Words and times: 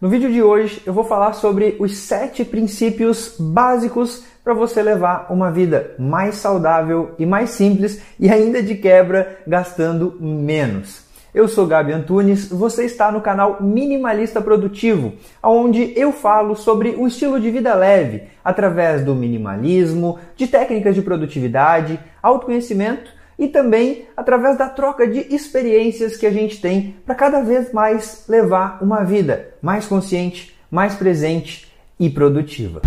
No 0.00 0.08
vídeo 0.08 0.30
de 0.30 0.40
hoje 0.40 0.80
eu 0.86 0.92
vou 0.92 1.02
falar 1.02 1.32
sobre 1.32 1.74
os 1.80 1.96
sete 1.96 2.44
princípios 2.44 3.34
básicos 3.36 4.22
para 4.44 4.54
você 4.54 4.80
levar 4.80 5.26
uma 5.28 5.50
vida 5.50 5.96
mais 5.98 6.36
saudável 6.36 7.16
e 7.18 7.26
mais 7.26 7.50
simples 7.50 8.00
e 8.16 8.30
ainda 8.30 8.62
de 8.62 8.76
quebra 8.76 9.40
gastando 9.44 10.16
menos. 10.20 11.02
Eu 11.34 11.48
sou 11.48 11.66
Gabi 11.66 11.92
Antunes, 11.92 12.48
você 12.48 12.84
está 12.84 13.10
no 13.10 13.20
canal 13.20 13.60
Minimalista 13.60 14.40
Produtivo, 14.40 15.14
onde 15.42 15.92
eu 15.96 16.12
falo 16.12 16.54
sobre 16.54 16.90
um 16.90 17.08
estilo 17.08 17.40
de 17.40 17.50
vida 17.50 17.74
leve 17.74 18.22
através 18.44 19.04
do 19.04 19.16
minimalismo, 19.16 20.20
de 20.36 20.46
técnicas 20.46 20.94
de 20.94 21.02
produtividade, 21.02 21.98
autoconhecimento 22.22 23.17
e 23.38 23.46
também 23.46 24.06
através 24.16 24.58
da 24.58 24.68
troca 24.68 25.06
de 25.06 25.20
experiências 25.34 26.16
que 26.16 26.26
a 26.26 26.30
gente 26.30 26.60
tem 26.60 26.96
para 27.06 27.14
cada 27.14 27.40
vez 27.40 27.72
mais 27.72 28.24
levar 28.28 28.82
uma 28.82 29.04
vida 29.04 29.54
mais 29.62 29.86
consciente, 29.86 30.56
mais 30.70 30.94
presente 30.94 31.72
e 31.98 32.10
produtiva. 32.10 32.82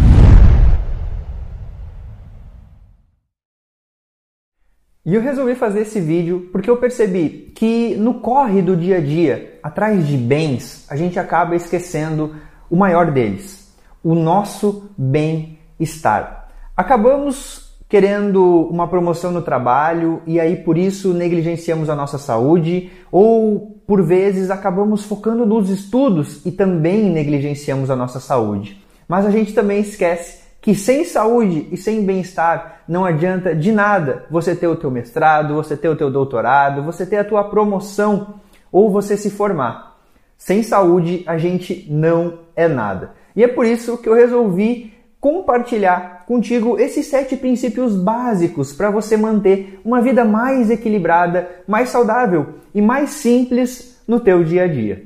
E 5.03 5.16
eu 5.16 5.21
resolvi 5.21 5.55
fazer 5.55 5.81
esse 5.81 5.99
vídeo 5.99 6.49
porque 6.52 6.69
eu 6.69 6.77
percebi 6.77 7.52
que 7.55 7.95
no 7.95 8.15
corre 8.15 8.61
do 8.61 8.77
dia 8.77 8.97
a 8.97 9.02
dia, 9.02 9.59
atrás 9.63 10.05
de 10.05 10.15
bens, 10.15 10.86
a 10.89 10.95
gente 10.95 11.17
acaba 11.17 11.55
esquecendo 11.55 12.36
o 12.69 12.75
maior 12.75 13.09
deles, 13.09 13.75
o 14.03 14.13
nosso 14.13 14.91
bem-estar. 14.95 16.49
Acabamos 16.77 17.70
querendo 17.92 18.70
uma 18.72 18.88
promoção 18.88 19.31
no 19.31 19.42
trabalho 19.42 20.22
e 20.25 20.39
aí 20.39 20.56
por 20.56 20.78
isso 20.78 21.14
negligenciamos 21.14 21.89
a 21.89 21.95
nossa 21.95 22.17
saúde, 22.17 22.89
ou 23.11 23.81
por 23.86 24.02
vezes 24.02 24.50
acabamos 24.50 25.03
focando 25.03 25.45
nos 25.45 25.70
estudos 25.70 26.39
e 26.45 26.53
também 26.53 27.11
negligenciamos 27.11 27.92
a 27.92 27.95
nossa 27.98 28.22
saúde. 28.22 28.81
Mas 29.09 29.25
a 29.25 29.30
gente 29.30 29.53
também 29.53 29.81
esquece 29.81 30.42
que 30.61 30.73
sem 30.73 31.03
saúde 31.03 31.67
e 31.70 31.75
sem 31.75 32.06
bem-estar 32.06 32.83
não 32.88 33.03
adianta 33.03 33.53
de 33.53 33.73
nada 33.73 34.23
você 34.31 34.55
ter 34.55 34.67
o 34.67 34.78
teu 34.78 34.89
mestrado, 34.89 35.55
você 35.55 35.76
ter 35.76 35.89
o 35.89 35.95
teu 35.98 36.09
doutorado, 36.09 36.83
você 36.83 37.05
ter 37.05 37.17
a 37.17 37.26
tua 37.26 37.44
promoção 37.44 38.36
ou 38.72 38.89
você 38.89 39.17
se 39.17 39.30
formar. 39.30 39.98
Sem 40.38 40.64
saúde 40.64 41.26
a 41.28 41.38
gente 41.38 41.88
não 41.92 42.39
é 42.55 42.70
nada. 42.70 43.11
E 43.36 43.44
é 43.44 43.50
por 43.50 43.66
isso 43.66 43.98
que 43.98 44.08
eu 44.08 44.14
resolvi 44.14 44.94
compartilhar 45.22 46.25
contigo 46.25 46.80
esses 46.80 47.05
sete 47.05 47.38
princípios 47.38 47.95
básicos 47.95 48.73
para 48.73 48.89
você 48.89 49.16
manter 49.16 49.80
uma 49.86 50.02
vida 50.02 50.25
mais 50.25 50.72
equilibrada, 50.72 51.47
mais 51.67 51.89
saudável 51.89 52.55
e 52.73 52.81
mais 52.81 53.11
simples 53.11 54.02
no 54.08 54.19
teu 54.19 54.44
dia 54.44 54.64
a 54.64 54.67
dia. 54.67 55.03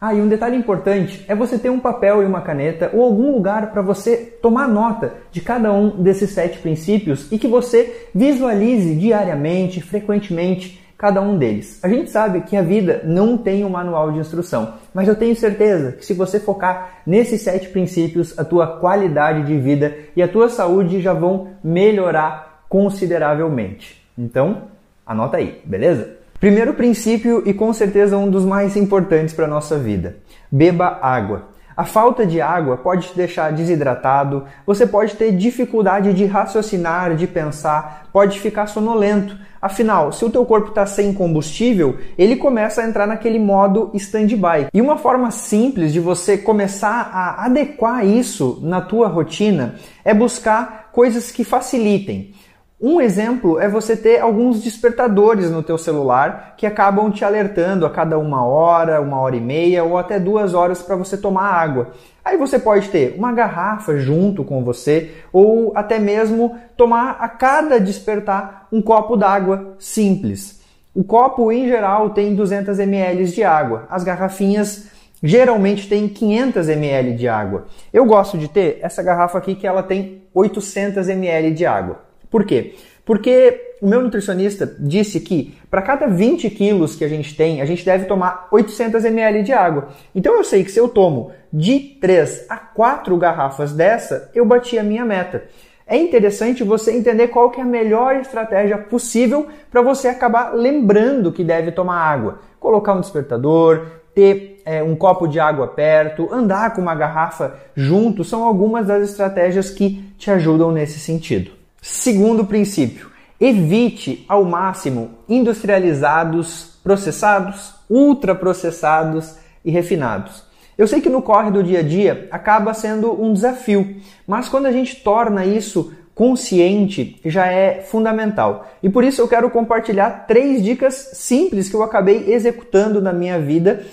Ah, 0.00 0.14
e 0.14 0.20
um 0.20 0.28
detalhe 0.28 0.56
importante 0.56 1.24
é 1.26 1.34
você 1.34 1.58
ter 1.58 1.70
um 1.70 1.80
papel 1.80 2.22
e 2.22 2.26
uma 2.26 2.42
caneta 2.42 2.90
ou 2.94 3.02
algum 3.02 3.32
lugar 3.32 3.72
para 3.72 3.82
você 3.82 4.16
tomar 4.40 4.68
nota 4.68 5.14
de 5.32 5.40
cada 5.40 5.72
um 5.72 6.02
desses 6.02 6.30
sete 6.30 6.58
princípios 6.58 7.32
e 7.32 7.38
que 7.38 7.48
você 7.48 8.06
visualize 8.14 8.94
diariamente, 8.94 9.80
frequentemente, 9.80 10.85
cada 10.96 11.20
um 11.20 11.36
deles. 11.36 11.78
A 11.82 11.88
gente 11.88 12.10
sabe 12.10 12.40
que 12.42 12.56
a 12.56 12.62
vida 12.62 13.02
não 13.04 13.36
tem 13.36 13.64
um 13.64 13.68
manual 13.68 14.10
de 14.12 14.18
instrução, 14.18 14.74
mas 14.94 15.06
eu 15.06 15.14
tenho 15.14 15.36
certeza 15.36 15.92
que 15.92 16.04
se 16.04 16.14
você 16.14 16.40
focar 16.40 17.00
nesses 17.06 17.42
sete 17.42 17.68
princípios, 17.68 18.38
a 18.38 18.44
tua 18.44 18.78
qualidade 18.78 19.44
de 19.44 19.58
vida 19.58 19.94
e 20.14 20.22
a 20.22 20.28
tua 20.28 20.48
saúde 20.48 21.00
já 21.00 21.12
vão 21.12 21.48
melhorar 21.62 22.64
consideravelmente. 22.68 24.02
Então, 24.16 24.62
anota 25.06 25.36
aí, 25.36 25.60
beleza? 25.64 26.16
Primeiro 26.40 26.74
princípio 26.74 27.42
e 27.46 27.54
com 27.54 27.72
certeza 27.72 28.18
um 28.18 28.30
dos 28.30 28.44
mais 28.44 28.76
importantes 28.76 29.34
para 29.34 29.46
a 29.46 29.48
nossa 29.48 29.78
vida: 29.78 30.16
beba 30.50 30.98
água. 31.02 31.55
A 31.76 31.84
falta 31.84 32.24
de 32.24 32.40
água 32.40 32.78
pode 32.78 33.08
te 33.08 33.14
deixar 33.14 33.52
desidratado, 33.52 34.44
você 34.64 34.86
pode 34.86 35.14
ter 35.14 35.30
dificuldade 35.32 36.14
de 36.14 36.24
raciocinar, 36.24 37.14
de 37.14 37.26
pensar, 37.26 38.08
pode 38.10 38.40
ficar 38.40 38.66
sonolento. 38.66 39.36
Afinal, 39.60 40.10
se 40.10 40.24
o 40.24 40.30
teu 40.30 40.46
corpo 40.46 40.70
está 40.70 40.86
sem 40.86 41.12
combustível, 41.12 41.98
ele 42.16 42.36
começa 42.36 42.80
a 42.80 42.86
entrar 42.86 43.06
naquele 43.06 43.38
modo 43.38 43.90
stand-by. 43.92 44.68
E 44.72 44.80
uma 44.80 44.96
forma 44.96 45.30
simples 45.30 45.92
de 45.92 46.00
você 46.00 46.38
começar 46.38 47.10
a 47.12 47.44
adequar 47.44 48.06
isso 48.06 48.58
na 48.62 48.80
tua 48.80 49.08
rotina 49.08 49.74
é 50.02 50.14
buscar 50.14 50.88
coisas 50.92 51.30
que 51.30 51.44
facilitem. 51.44 52.32
Um 52.78 53.00
exemplo 53.00 53.58
é 53.58 53.70
você 53.70 53.96
ter 53.96 54.20
alguns 54.20 54.62
despertadores 54.62 55.50
no 55.50 55.62
teu 55.62 55.78
celular 55.78 56.52
que 56.58 56.66
acabam 56.66 57.10
te 57.10 57.24
alertando 57.24 57.86
a 57.86 57.90
cada 57.90 58.18
uma 58.18 58.44
hora, 58.44 59.00
uma 59.00 59.18
hora 59.18 59.34
e 59.34 59.40
meia 59.40 59.82
ou 59.82 59.96
até 59.96 60.20
duas 60.20 60.52
horas 60.52 60.82
para 60.82 60.94
você 60.94 61.16
tomar 61.16 61.44
água. 61.44 61.92
Aí 62.22 62.36
você 62.36 62.58
pode 62.58 62.90
ter 62.90 63.14
uma 63.16 63.32
garrafa 63.32 63.96
junto 63.96 64.44
com 64.44 64.62
você 64.62 65.10
ou 65.32 65.72
até 65.74 65.98
mesmo 65.98 66.54
tomar 66.76 67.16
a 67.18 67.30
cada 67.30 67.80
despertar 67.80 68.66
um 68.70 68.82
copo 68.82 69.16
d'água 69.16 69.74
simples. 69.78 70.60
O 70.94 71.02
copo 71.02 71.50
em 71.50 71.66
geral 71.66 72.10
tem 72.10 72.34
200 72.34 72.78
ml 72.78 73.24
de 73.24 73.42
água. 73.42 73.86
As 73.88 74.04
garrafinhas 74.04 74.88
geralmente 75.22 75.88
têm 75.88 76.08
500 76.08 76.68
ml 76.68 77.14
de 77.14 77.26
água. 77.26 77.64
Eu 77.90 78.04
gosto 78.04 78.36
de 78.36 78.48
ter 78.48 78.80
essa 78.82 79.02
garrafa 79.02 79.38
aqui 79.38 79.54
que 79.54 79.66
ela 79.66 79.82
tem 79.82 80.24
800 80.34 81.08
ml 81.08 81.52
de 81.52 81.64
água. 81.64 82.05
Por 82.30 82.44
quê? 82.44 82.74
Porque 83.04 83.76
o 83.80 83.86
meu 83.86 84.02
nutricionista 84.02 84.66
disse 84.78 85.20
que 85.20 85.56
para 85.70 85.80
cada 85.80 86.08
20 86.08 86.50
quilos 86.50 86.96
que 86.96 87.04
a 87.04 87.08
gente 87.08 87.36
tem, 87.36 87.60
a 87.60 87.64
gente 87.64 87.84
deve 87.84 88.06
tomar 88.06 88.48
800 88.50 89.04
ml 89.04 89.42
de 89.42 89.52
água. 89.52 89.88
Então 90.14 90.34
eu 90.34 90.42
sei 90.42 90.64
que 90.64 90.70
se 90.70 90.80
eu 90.80 90.88
tomo 90.88 91.30
de 91.52 91.78
3 92.00 92.46
a 92.48 92.56
4 92.56 93.16
garrafas 93.16 93.72
dessa, 93.72 94.30
eu 94.34 94.44
bati 94.44 94.78
a 94.78 94.82
minha 94.82 95.04
meta. 95.04 95.44
É 95.86 95.96
interessante 95.96 96.64
você 96.64 96.90
entender 96.90 97.28
qual 97.28 97.48
que 97.48 97.60
é 97.60 97.62
a 97.62 97.66
melhor 97.66 98.16
estratégia 98.16 98.76
possível 98.76 99.46
para 99.70 99.82
você 99.82 100.08
acabar 100.08 100.52
lembrando 100.52 101.30
que 101.30 101.44
deve 101.44 101.70
tomar 101.70 101.98
água. 101.98 102.40
Colocar 102.58 102.94
um 102.94 103.00
despertador, 103.00 103.86
ter 104.12 104.62
é, 104.64 104.82
um 104.82 104.96
copo 104.96 105.28
de 105.28 105.38
água 105.38 105.68
perto, 105.68 106.28
andar 106.32 106.74
com 106.74 106.80
uma 106.80 106.94
garrafa 106.94 107.54
junto, 107.76 108.24
são 108.24 108.42
algumas 108.42 108.88
das 108.88 109.10
estratégias 109.10 109.70
que 109.70 110.02
te 110.18 110.28
ajudam 110.28 110.72
nesse 110.72 110.98
sentido. 110.98 111.55
Segundo 111.80 112.44
princípio, 112.44 113.10
evite 113.40 114.24
ao 114.28 114.44
máximo 114.44 115.10
industrializados, 115.28 116.78
processados, 116.82 117.74
ultraprocessados 117.88 119.36
e 119.64 119.70
refinados. 119.70 120.44
Eu 120.76 120.86
sei 120.86 121.00
que 121.00 121.08
no 121.08 121.22
corre 121.22 121.50
do 121.50 121.62
dia 121.62 121.80
a 121.80 121.82
dia 121.82 122.28
acaba 122.30 122.74
sendo 122.74 123.20
um 123.20 123.32
desafio, 123.32 123.96
mas 124.26 124.48
quando 124.48 124.66
a 124.66 124.72
gente 124.72 124.96
torna 124.96 125.44
isso 125.44 125.92
consciente 126.14 127.20
já 127.24 127.46
é 127.46 127.82
fundamental. 127.82 128.66
E 128.82 128.88
por 128.88 129.04
isso 129.04 129.20
eu 129.20 129.28
quero 129.28 129.50
compartilhar 129.50 130.26
três 130.26 130.62
dicas 130.64 131.10
simples 131.12 131.68
que 131.68 131.76
eu 131.76 131.82
acabei 131.82 132.32
executando 132.32 133.02
na 133.02 133.12
minha 133.12 133.38
vida 133.38 133.84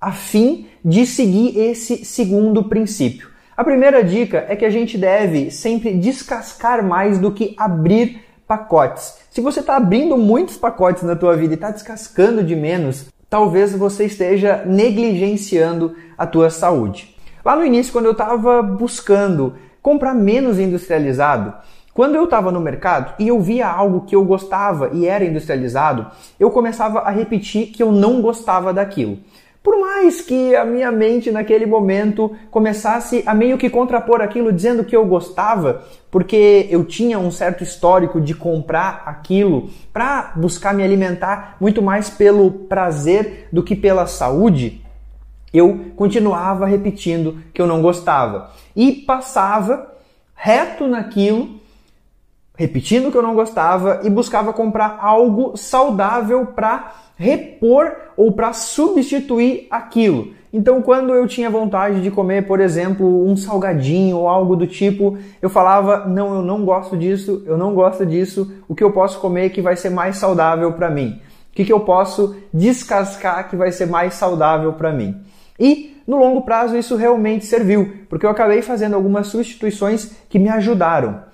a 0.00 0.12
fim 0.12 0.68
de 0.84 1.04
seguir 1.06 1.58
esse 1.58 2.04
segundo 2.04 2.64
princípio. 2.64 3.31
A 3.62 3.64
primeira 3.64 4.02
dica 4.02 4.44
é 4.48 4.56
que 4.56 4.64
a 4.64 4.70
gente 4.70 4.98
deve 4.98 5.48
sempre 5.48 5.94
descascar 5.94 6.84
mais 6.84 7.16
do 7.16 7.30
que 7.30 7.54
abrir 7.56 8.24
pacotes. 8.44 9.18
Se 9.30 9.40
você 9.40 9.60
está 9.60 9.76
abrindo 9.76 10.18
muitos 10.18 10.56
pacotes 10.56 11.04
na 11.04 11.14
tua 11.14 11.36
vida 11.36 11.52
e 11.52 11.54
está 11.54 11.70
descascando 11.70 12.42
de 12.42 12.56
menos, 12.56 13.06
talvez 13.30 13.72
você 13.72 14.06
esteja 14.06 14.64
negligenciando 14.66 15.94
a 16.18 16.26
tua 16.26 16.50
saúde. 16.50 17.14
Lá 17.44 17.54
no 17.54 17.64
início, 17.64 17.92
quando 17.92 18.06
eu 18.06 18.10
estava 18.10 18.60
buscando 18.64 19.54
comprar 19.80 20.12
menos 20.12 20.58
industrializado, 20.58 21.54
quando 21.94 22.16
eu 22.16 22.24
estava 22.24 22.50
no 22.50 22.58
mercado 22.58 23.14
e 23.16 23.28
eu 23.28 23.40
via 23.40 23.68
algo 23.68 24.00
que 24.00 24.16
eu 24.16 24.24
gostava 24.24 24.90
e 24.92 25.06
era 25.06 25.24
industrializado, 25.24 26.08
eu 26.40 26.50
começava 26.50 26.98
a 27.02 27.10
repetir 27.10 27.68
que 27.68 27.80
eu 27.80 27.92
não 27.92 28.20
gostava 28.20 28.72
daquilo. 28.72 29.18
Por 29.62 29.78
mais 29.78 30.20
que 30.20 30.56
a 30.56 30.64
minha 30.64 30.90
mente 30.90 31.30
naquele 31.30 31.66
momento 31.66 32.34
começasse 32.50 33.22
a 33.24 33.32
meio 33.32 33.56
que 33.56 33.70
contrapor 33.70 34.20
aquilo, 34.20 34.52
dizendo 34.52 34.84
que 34.84 34.96
eu 34.96 35.06
gostava, 35.06 35.84
porque 36.10 36.66
eu 36.68 36.84
tinha 36.84 37.18
um 37.18 37.30
certo 37.30 37.62
histórico 37.62 38.20
de 38.20 38.34
comprar 38.34 39.04
aquilo 39.06 39.70
para 39.92 40.32
buscar 40.34 40.74
me 40.74 40.82
alimentar 40.82 41.56
muito 41.60 41.80
mais 41.80 42.10
pelo 42.10 42.50
prazer 42.50 43.48
do 43.52 43.62
que 43.62 43.76
pela 43.76 44.06
saúde, 44.06 44.84
eu 45.54 45.92
continuava 45.94 46.66
repetindo 46.66 47.38
que 47.54 47.62
eu 47.62 47.66
não 47.66 47.80
gostava. 47.80 48.50
E 48.74 48.92
passava 48.92 49.92
reto 50.34 50.88
naquilo, 50.88 51.60
repetindo 52.56 53.10
que 53.10 53.16
eu 53.16 53.22
não 53.22 53.34
gostava 53.34 54.00
e 54.02 54.10
buscava 54.10 54.52
comprar 54.52 54.98
algo 55.00 55.56
saudável 55.56 56.46
para 56.46 56.92
repor 57.16 57.92
ou 58.16 58.32
para 58.32 58.52
substituir 58.52 59.66
aquilo. 59.70 60.34
Então, 60.52 60.82
quando 60.82 61.14
eu 61.14 61.26
tinha 61.26 61.48
vontade 61.48 62.02
de 62.02 62.10
comer, 62.10 62.46
por 62.46 62.60
exemplo, 62.60 63.26
um 63.26 63.34
salgadinho 63.34 64.18
ou 64.18 64.28
algo 64.28 64.54
do 64.54 64.66
tipo, 64.66 65.16
eu 65.40 65.48
falava: 65.48 66.06
"Não, 66.06 66.34
eu 66.34 66.42
não 66.42 66.62
gosto 66.62 66.94
disso, 66.94 67.42
eu 67.46 67.56
não 67.56 67.74
gosto 67.74 68.04
disso. 68.04 68.52
O 68.68 68.74
que 68.74 68.84
eu 68.84 68.92
posso 68.92 69.18
comer 69.18 69.50
que 69.50 69.62
vai 69.62 69.76
ser 69.76 69.88
mais 69.88 70.18
saudável 70.18 70.72
para 70.72 70.90
mim? 70.90 71.20
O 71.50 71.54
que, 71.54 71.64
que 71.64 71.72
eu 71.72 71.80
posso 71.80 72.36
descascar 72.52 73.48
que 73.48 73.56
vai 73.56 73.72
ser 73.72 73.86
mais 73.86 74.14
saudável 74.14 74.74
para 74.74 74.92
mim?" 74.92 75.16
E 75.58 75.96
no 76.06 76.18
longo 76.18 76.42
prazo 76.42 76.76
isso 76.76 76.96
realmente 76.96 77.46
serviu, 77.46 77.90
porque 78.08 78.26
eu 78.26 78.30
acabei 78.30 78.60
fazendo 78.60 78.94
algumas 78.94 79.28
substituições 79.28 80.10
que 80.28 80.38
me 80.38 80.50
ajudaram. 80.50 81.31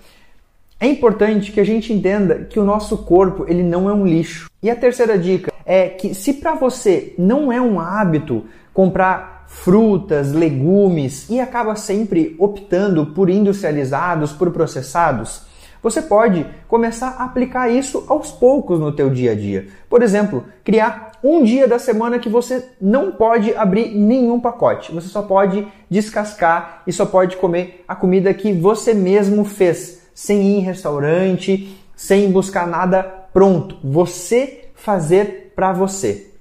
É 0.80 0.86
importante 0.86 1.50
que 1.50 1.58
a 1.58 1.64
gente 1.64 1.92
entenda 1.92 2.46
que 2.48 2.60
o 2.60 2.64
nosso 2.64 2.98
corpo 2.98 3.44
ele 3.48 3.64
não 3.64 3.90
é 3.90 3.92
um 3.92 4.06
lixo. 4.06 4.48
E 4.62 4.70
a 4.70 4.76
terceira 4.76 5.18
dica 5.18 5.52
é 5.66 5.88
que 5.88 6.14
se 6.14 6.34
para 6.34 6.54
você 6.54 7.14
não 7.18 7.52
é 7.52 7.60
um 7.60 7.80
hábito 7.80 8.44
comprar 8.72 9.44
frutas, 9.48 10.32
legumes 10.32 11.28
e 11.28 11.40
acaba 11.40 11.74
sempre 11.74 12.36
optando 12.38 13.06
por 13.06 13.28
industrializados, 13.28 14.32
por 14.32 14.52
processados, 14.52 15.42
você 15.82 16.00
pode 16.00 16.46
começar 16.68 17.16
a 17.18 17.24
aplicar 17.24 17.68
isso 17.68 18.04
aos 18.06 18.30
poucos 18.30 18.78
no 18.78 18.92
teu 18.92 19.10
dia 19.10 19.32
a 19.32 19.34
dia. 19.34 19.66
Por 19.90 20.00
exemplo, 20.00 20.44
criar 20.62 21.10
um 21.24 21.42
dia 21.42 21.66
da 21.66 21.80
semana 21.80 22.20
que 22.20 22.28
você 22.28 22.68
não 22.80 23.10
pode 23.10 23.52
abrir 23.52 23.96
nenhum 23.96 24.38
pacote. 24.38 24.92
Você 24.92 25.08
só 25.08 25.22
pode 25.22 25.66
descascar 25.90 26.82
e 26.86 26.92
só 26.92 27.04
pode 27.04 27.36
comer 27.36 27.84
a 27.88 27.96
comida 27.96 28.32
que 28.32 28.52
você 28.52 28.94
mesmo 28.94 29.44
fez 29.44 29.97
sem 30.18 30.42
ir 30.42 30.56
em 30.56 30.60
restaurante, 30.62 31.78
sem 31.94 32.28
buscar 32.32 32.66
nada 32.66 33.04
pronto. 33.32 33.76
Você 33.84 34.64
fazer 34.74 35.52
para 35.54 35.72
você. 35.72 36.32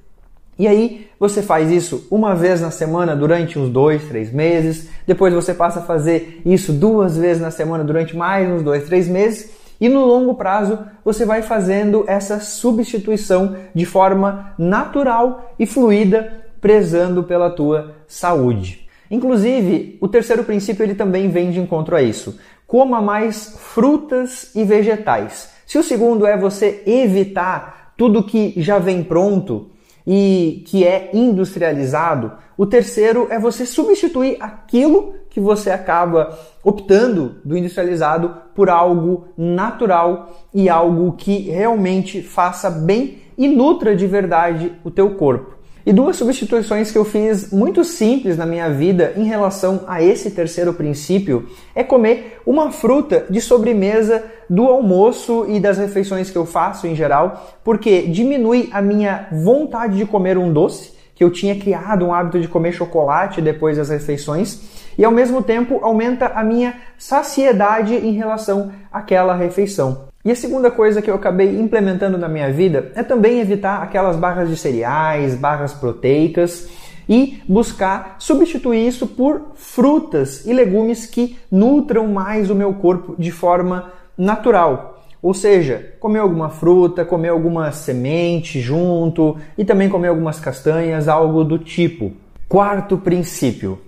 E 0.58 0.68
aí 0.68 1.08
você 1.20 1.44
faz 1.44 1.70
isso 1.70 2.08
uma 2.10 2.34
vez 2.34 2.60
na 2.60 2.72
semana 2.72 3.16
durante 3.16 3.60
uns 3.60 3.70
dois, 3.70 4.04
três 4.06 4.34
meses. 4.34 4.90
Depois 5.06 5.32
você 5.32 5.54
passa 5.54 5.80
a 5.80 5.84
fazer 5.84 6.42
isso 6.44 6.74
duas 6.74 7.18
vezes 7.18 7.40
na 7.40 7.52
semana 7.52 7.84
durante 7.84 8.18
mais 8.18 8.50
uns 8.50 8.64
dois, 8.64 8.86
três 8.86 9.08
meses. 9.08 9.52
E 9.80 9.88
no 9.88 10.04
longo 10.08 10.34
prazo 10.34 10.80
você 11.06 11.24
vai 11.24 11.44
fazendo 11.44 12.04
essa 12.08 12.40
substituição 12.40 13.58
de 13.76 13.86
forma 13.86 14.56
natural 14.58 15.54
e 15.60 15.68
fluida, 15.68 16.46
prezando 16.60 17.22
pela 17.22 17.52
tua 17.52 17.94
saúde. 18.08 18.88
Inclusive, 19.10 19.98
o 20.02 20.08
terceiro 20.08 20.44
princípio 20.44 20.84
ele 20.84 20.96
também 20.96 21.30
vem 21.30 21.52
de 21.52 21.60
encontro 21.60 21.96
a 21.96 22.02
isso 22.02 22.38
coma 22.68 23.02
mais 23.02 23.56
frutas 23.58 24.52
e 24.54 24.64
vegetais. 24.66 25.50
Se 25.66 25.78
o 25.78 25.84
segundo 25.84 26.26
é 26.26 26.38
você 26.38 26.84
evitar 26.86 27.94
tudo 27.98 28.24
que 28.24 28.54
já 28.58 28.78
vem 28.78 29.04
pronto 29.04 29.72
e 30.06 30.64
que 30.68 30.86
é 30.86 31.10
industrializado, 31.14 32.34
o 32.58 32.66
terceiro 32.66 33.28
é 33.30 33.40
você 33.40 33.66
substituir 33.66 34.38
aquilo 34.40 35.16
que 35.30 35.40
você 35.40 35.70
acaba 35.70 36.38
optando 36.64 37.36
do 37.44 37.58
industrializado 37.58 38.36
por 38.54 38.70
algo 38.70 39.28
natural 39.38 40.32
e 40.54 40.70
algo 40.70 41.14
que 41.14 41.50
realmente 41.50 42.22
faça 42.22 42.70
bem 42.70 43.20
e 43.38 43.48
nutra 43.48 43.96
de 43.96 44.08
verdade 44.08 44.74
o 44.84 44.92
teu 44.92 45.16
corpo. 45.16 45.57
E 45.88 45.94
duas 45.94 46.18
substituições 46.18 46.92
que 46.92 46.98
eu 46.98 47.06
fiz 47.06 47.50
muito 47.50 47.82
simples 47.86 48.36
na 48.36 48.46
minha 48.46 48.70
vida 48.70 49.14
em 49.16 49.24
relação 49.24 49.86
a 49.88 50.04
esse 50.04 50.32
terceiro 50.32 50.74
princípio 50.74 51.48
é 51.74 51.82
comer 51.82 52.42
uma 52.46 52.74
fruta 52.74 53.26
de 53.30 53.40
sobremesa 53.40 54.22
do 54.50 54.66
almoço 54.66 55.46
e 55.48 55.62
das 55.62 55.78
refeições 55.78 56.30
que 56.30 56.38
eu 56.38 56.46
faço 56.46 56.88
em 56.88 56.94
geral, 56.94 57.58
porque 57.64 58.02
diminui 58.02 58.68
a 58.74 58.82
minha 58.82 59.30
vontade 59.32 59.96
de 59.96 60.06
comer 60.06 60.38
um 60.38 60.52
doce, 60.52 60.92
que 61.16 61.24
eu 61.24 61.32
tinha 61.32 61.58
criado 61.58 62.06
um 62.06 62.14
hábito 62.14 62.42
de 62.42 62.50
comer 62.50 62.74
chocolate 62.74 63.42
depois 63.42 63.78
das 63.78 63.88
refeições, 63.88 64.60
e 64.98 65.06
ao 65.06 65.12
mesmo 65.14 65.42
tempo 65.42 65.80
aumenta 65.82 66.34
a 66.36 66.44
minha 66.44 66.76
saciedade 66.98 67.96
em 67.96 68.12
relação 68.12 68.74
àquela 68.92 69.34
refeição. 69.34 70.07
E 70.28 70.32
a 70.32 70.36
segunda 70.36 70.70
coisa 70.70 71.02
que 71.02 71.10
eu 71.10 71.16
acabei 71.16 71.58
implementando 71.58 72.18
na 72.18 72.28
minha 72.28 72.52
vida 72.52 72.92
é 72.96 73.02
também 73.02 73.40
evitar 73.40 73.82
aquelas 73.82 74.18
barras 74.18 74.50
de 74.50 74.58
cereais, 74.58 75.36
barras 75.36 75.72
proteicas 75.72 76.68
e 77.08 77.42
buscar 77.48 78.18
substituir 78.20 78.86
isso 78.86 79.08
por 79.08 79.54
frutas 79.56 80.46
e 80.46 80.52
legumes 80.52 81.06
que 81.06 81.40
nutram 81.50 82.10
mais 82.10 82.50
o 82.50 82.56
meu 82.56 82.74
corpo 82.74 83.16
de 83.18 83.32
forma 83.32 83.94
natural. 84.18 85.02
Ou 85.22 85.34
seja, 85.34 85.94
comer 85.98 86.20
alguma 86.20 86.50
fruta, 86.50 87.06
comer 87.06 87.30
alguma 87.30 87.72
semente 87.72 88.60
junto 88.60 89.38
e 89.58 89.64
também 89.64 89.88
comer 89.88 90.10
algumas 90.10 90.42
castanhas, 90.42 91.08
algo 91.08 91.46
do 91.46 91.58
tipo. 91.58 92.12
Quarto 92.50 92.98
princípio: 92.98 93.80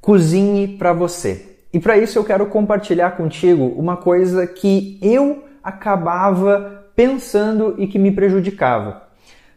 cozinhe 0.00 0.78
para 0.78 0.92
você. 0.92 1.56
E 1.72 1.80
para 1.80 1.98
isso 1.98 2.20
eu 2.20 2.22
quero 2.22 2.46
compartilhar 2.46 3.16
contigo 3.16 3.64
uma 3.76 3.96
coisa 3.96 4.46
que 4.46 4.96
eu 5.02 5.50
acabava 5.62 6.84
pensando 6.94 7.74
e 7.78 7.86
que 7.86 7.98
me 7.98 8.12
prejudicava. 8.12 9.02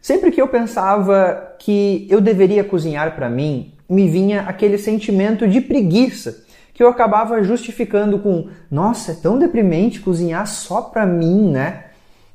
Sempre 0.00 0.30
que 0.30 0.40
eu 0.40 0.48
pensava 0.48 1.54
que 1.58 2.06
eu 2.08 2.20
deveria 2.20 2.62
cozinhar 2.62 3.14
para 3.14 3.28
mim, 3.28 3.74
me 3.88 4.08
vinha 4.08 4.42
aquele 4.42 4.78
sentimento 4.78 5.46
de 5.46 5.60
preguiça 5.60 6.44
que 6.72 6.82
eu 6.82 6.88
acabava 6.88 7.42
justificando 7.42 8.18
com: 8.18 8.48
nossa, 8.70 9.12
é 9.12 9.14
tão 9.14 9.38
deprimente 9.38 10.00
cozinhar 10.00 10.46
só 10.46 10.82
para 10.82 11.06
mim, 11.06 11.50
né? 11.50 11.86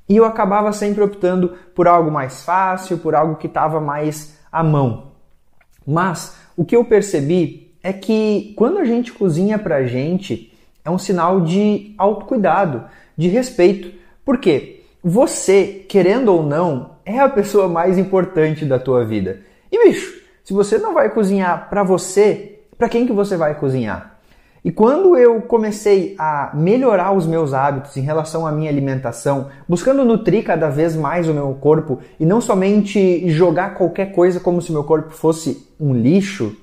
E 0.09 0.17
eu 0.17 0.25
acabava 0.25 0.73
sempre 0.73 1.03
optando 1.03 1.55
por 1.73 1.87
algo 1.87 2.11
mais 2.11 2.43
fácil, 2.43 2.97
por 2.97 3.15
algo 3.15 3.35
que 3.35 3.47
estava 3.47 3.79
mais 3.79 4.37
à 4.51 4.63
mão. 4.63 5.11
Mas 5.87 6.35
o 6.57 6.65
que 6.65 6.75
eu 6.75 6.83
percebi 6.83 7.73
é 7.83 7.93
que 7.93 8.53
quando 8.57 8.79
a 8.79 8.83
gente 8.83 9.13
cozinha 9.13 9.57
para 9.57 9.85
gente, 9.85 10.51
é 10.83 10.89
um 10.89 10.97
sinal 10.97 11.41
de 11.41 11.93
autocuidado, 11.97 12.83
de 13.17 13.27
respeito. 13.27 13.91
Por 14.23 14.37
quê? 14.37 14.81
Você, 15.03 15.85
querendo 15.87 16.29
ou 16.29 16.43
não, 16.43 16.91
é 17.05 17.19
a 17.19 17.29
pessoa 17.29 17.67
mais 17.67 17.97
importante 17.97 18.65
da 18.65 18.77
tua 18.77 19.03
vida. 19.03 19.41
E 19.71 19.85
bicho, 19.85 20.21
se 20.43 20.53
você 20.53 20.77
não 20.77 20.93
vai 20.93 21.09
cozinhar 21.09 21.69
para 21.69 21.83
você, 21.83 22.59
para 22.77 22.89
quem 22.89 23.07
que 23.07 23.13
você 23.13 23.35
vai 23.35 23.55
cozinhar? 23.55 24.11
E 24.63 24.71
quando 24.71 25.17
eu 25.17 25.41
comecei 25.41 26.15
a 26.19 26.51
melhorar 26.53 27.13
os 27.13 27.25
meus 27.25 27.51
hábitos 27.51 27.97
em 27.97 28.01
relação 28.01 28.45
à 28.45 28.51
minha 28.51 28.69
alimentação, 28.69 29.49
buscando 29.67 30.05
nutrir 30.05 30.43
cada 30.43 30.69
vez 30.69 30.95
mais 30.95 31.27
o 31.27 31.33
meu 31.33 31.51
corpo 31.59 31.99
e 32.19 32.25
não 32.27 32.39
somente 32.39 33.27
jogar 33.27 33.73
qualquer 33.73 34.11
coisa 34.11 34.39
como 34.39 34.61
se 34.61 34.71
meu 34.71 34.83
corpo 34.83 35.09
fosse 35.09 35.67
um 35.79 35.95
lixo, 35.95 36.55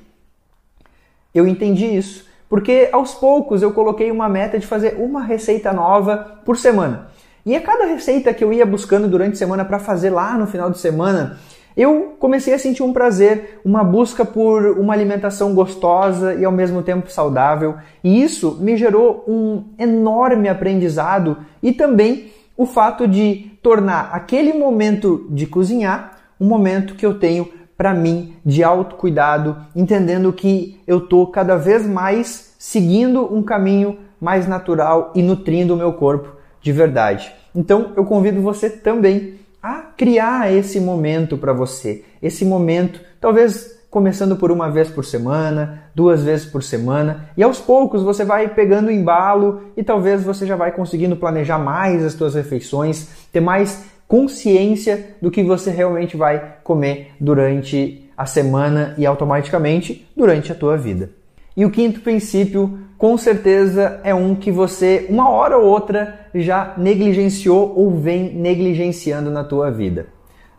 eu 1.35 1.47
entendi 1.47 1.87
isso. 1.87 2.28
Porque 2.49 2.89
aos 2.93 3.15
poucos 3.15 3.63
eu 3.63 3.73
coloquei 3.73 4.11
uma 4.11 4.29
meta 4.29 4.59
de 4.59 4.67
fazer 4.67 4.97
uma 4.99 5.23
receita 5.23 5.73
nova 5.73 6.41
por 6.45 6.57
semana. 6.57 7.09
E 7.45 7.55
a 7.55 7.61
cada 7.61 7.85
receita 7.87 8.33
que 8.33 8.43
eu 8.43 8.53
ia 8.53 8.67
buscando 8.67 9.09
durante 9.09 9.35
a 9.35 9.37
semana 9.37 9.65
para 9.65 9.79
fazer 9.79 10.11
lá 10.11 10.37
no 10.37 10.47
final 10.47 10.71
de 10.71 10.79
semana, 10.79 11.39
eu 11.77 12.17
comecei 12.19 12.53
a 12.53 12.59
sentir 12.59 12.83
um 12.83 12.93
prazer, 12.93 13.61
uma 13.65 13.85
busca 13.85 14.25
por 14.25 14.79
uma 14.79 14.93
alimentação 14.93 15.55
gostosa 15.55 16.35
e 16.35 16.45
ao 16.45 16.51
mesmo 16.51 16.83
tempo 16.83 17.11
saudável. 17.11 17.77
E 18.03 18.21
isso 18.23 18.59
me 18.61 18.77
gerou 18.77 19.25
um 19.29 19.65
enorme 19.79 20.49
aprendizado 20.49 21.39
e 21.63 21.73
também 21.73 22.33
o 22.57 22.67
fato 22.67 23.07
de 23.07 23.53
tornar 23.63 24.11
aquele 24.13 24.53
momento 24.53 25.27
de 25.31 25.47
cozinhar 25.47 26.19
um 26.41 26.47
momento 26.47 26.95
que 26.95 27.07
eu 27.07 27.19
tenho 27.19 27.49
para 27.79 27.95
mim 27.95 28.35
de 28.45 28.65
autocuidado, 28.65 29.57
entendendo 29.75 30.33
que 30.33 30.81
eu 30.85 30.99
estou 30.99 31.29
cada 31.29 31.57
vez 31.57 31.87
mais 31.87 32.55
seguindo 32.59 33.33
um 33.33 33.41
caminho 33.41 33.99
mais 34.21 34.49
natural 34.49 35.13
e 35.15 35.23
nutrindo 35.23 35.75
o 35.75 35.77
meu 35.77 35.93
corpo 35.93 36.37
de 36.61 36.73
verdade. 36.73 37.33
Então 37.55 37.93
eu 37.97 38.05
convido 38.05 38.43
você 38.43 38.69
também 38.69 39.35
a 39.63 39.77
criar 39.97 40.53
esse 40.53 40.81
momento 40.81 41.39
para 41.39 41.53
você, 41.53 42.05
esse 42.21 42.45
momento, 42.45 43.01
talvez 43.21 43.79
começando 43.91 44.37
por 44.37 44.51
uma 44.51 44.69
vez 44.71 44.91
por 44.91 45.05
semana, 45.05 45.85
duas 45.95 46.23
vezes 46.23 46.47
por 46.47 46.63
semana, 46.63 47.31
e 47.37 47.43
aos 47.43 47.59
poucos 47.59 48.03
você 48.03 48.25
vai 48.25 48.49
pegando 48.49 48.91
embalo 48.91 49.63
e 49.77 49.83
talvez 49.83 50.23
você 50.23 50.45
já 50.45 50.57
vai 50.57 50.73
conseguindo 50.73 51.17
planejar 51.17 51.59
mais 51.59 52.05
as 52.05 52.13
suas 52.13 52.35
refeições, 52.35 53.09
ter 53.33 53.41
mais 53.41 53.85
consciência 54.09 55.17
do 55.21 55.31
que 55.31 55.43
você 55.45 55.71
realmente 55.71 56.17
vai 56.17 56.57
comer 56.65 57.13
durante 57.21 58.11
a 58.17 58.25
semana 58.25 58.95
e 58.97 59.05
automaticamente 59.07 60.09
durante 60.17 60.51
a 60.51 60.55
tua 60.55 60.77
vida. 60.77 61.11
E 61.55 61.65
o 61.65 61.71
quinto 61.71 62.01
princípio, 62.01 62.79
com 62.97 63.19
certeza, 63.19 64.01
é 64.03 64.15
um 64.15 64.35
que 64.35 64.51
você, 64.51 65.07
uma 65.09 65.29
hora 65.29 65.59
ou 65.59 65.67
outra, 65.67 66.27
já 66.35 66.75
negligenciou 66.79 67.75
ou 67.77 67.91
vem 67.99 68.33
negligenciando 68.35 69.31
na 69.31 69.45
tua 69.45 69.71
vida. 69.71 70.07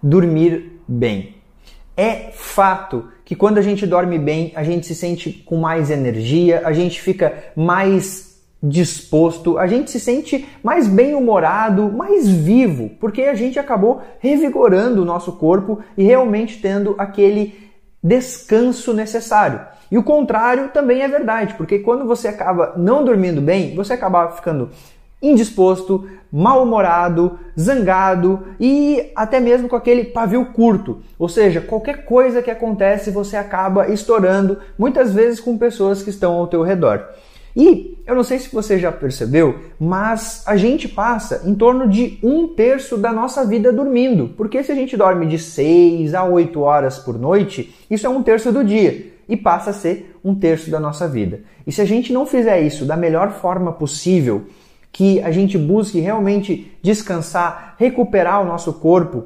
Dormir 0.02 0.80
bem. 0.88 1.36
É 1.98 2.32
fato 2.32 3.06
que 3.26 3.36
quando 3.36 3.58
a 3.58 3.62
gente 3.62 3.86
dorme 3.86 4.18
bem, 4.18 4.52
a 4.56 4.64
gente 4.64 4.86
se 4.86 4.96
sente 4.96 5.32
com 5.32 5.58
mais 5.58 5.90
energia, 5.90 6.62
a 6.66 6.72
gente 6.72 7.02
fica 7.02 7.52
mais 7.56 8.29
disposto, 8.62 9.58
a 9.58 9.68
gente 9.68 9.90
se 9.90 10.00
sente 10.00 10.48
mais 10.62 10.88
bem-humorado, 10.88 11.90
mais 11.92 12.28
vivo, 12.28 12.90
porque 13.00 13.24
a 13.24 13.34
gente 13.34 13.58
acabou 13.58 14.02
revigorando 14.20 15.02
o 15.02 15.06
nosso 15.06 15.34
corpo 15.34 15.80
e 15.98 16.04
realmente 16.04 16.62
tendo 16.62 16.96
aquele 16.98 17.70
descanso 18.04 18.94
necessário. 18.94 19.62
E 19.92 19.98
o 19.98 20.04
contrário 20.04 20.70
também 20.70 21.02
é 21.02 21.08
verdade, 21.08 21.56
porque 21.56 21.80
quando 21.80 22.06
você 22.06 22.28
acaba 22.28 22.74
não 22.78 23.04
dormindo 23.04 23.42
bem, 23.42 23.76
você 23.76 23.94
acaba 23.94 24.30
ficando 24.30 24.70
indisposto, 25.22 26.08
mal-humorado, 26.32 27.40
zangado 27.60 28.40
e 28.60 29.12
até 29.16 29.40
mesmo 29.40 29.68
com 29.68 29.76
aquele 29.76 30.06
pavio 30.06 30.46
curto. 30.54 31.02
Ou 31.18 31.28
seja, 31.28 31.60
qualquer 31.60 32.06
coisa 32.06 32.42
que 32.42 32.52
acontece 32.52 33.12
você 33.12 33.36
acaba 33.36 33.90
estourando, 33.90 34.60
muitas 34.78 35.14
vezes 35.14 35.40
com 35.40 35.58
pessoas 35.58 36.02
que 36.02 36.10
estão 36.10 36.34
ao 36.34 36.48
teu 36.48 36.62
redor. 36.62 37.04
E 37.60 37.98
eu 38.08 38.16
não 38.16 38.24
sei 38.24 38.40
se 38.40 38.56
você 38.56 38.80
já 38.80 38.90
percebeu, 38.90 39.60
mas 39.78 40.44
a 40.48 40.56
gente 40.56 40.88
passa 40.88 41.42
em 41.46 41.54
torno 41.54 41.90
de 41.90 42.18
um 42.24 42.48
terço 42.48 42.98
da 42.98 43.12
nossa 43.12 43.46
vida 43.46 43.74
dormindo. 43.74 44.30
Porque 44.30 44.64
se 44.64 44.72
a 44.72 44.76
gente 44.76 44.96
dorme 44.96 45.26
de 45.26 45.38
6 45.38 46.14
a 46.14 46.24
8 46.24 46.58
horas 46.62 47.00
por 47.00 47.20
noite, 47.20 47.76
isso 47.92 48.08
é 48.08 48.10
um 48.10 48.24
terço 48.24 48.54
do 48.54 48.64
dia 48.64 49.12
e 49.28 49.36
passa 49.36 49.72
a 49.72 49.74
ser 49.74 50.18
um 50.24 50.34
terço 50.34 50.72
da 50.72 50.80
nossa 50.80 51.06
vida. 51.06 51.42
E 51.68 51.72
se 51.74 51.82
a 51.82 51.86
gente 51.86 52.14
não 52.14 52.26
fizer 52.26 52.62
isso 52.62 52.86
da 52.86 52.96
melhor 52.96 53.30
forma 53.30 53.74
possível, 53.74 54.46
que 54.90 55.22
a 55.22 55.30
gente 55.30 55.58
busque 55.58 56.00
realmente 56.00 56.72
descansar, 56.82 57.76
recuperar 57.78 58.42
o 58.42 58.46
nosso 58.46 58.72
corpo, 58.72 59.26